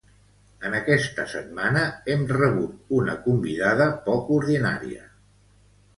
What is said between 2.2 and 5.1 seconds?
rebut una convidada poc ordinària.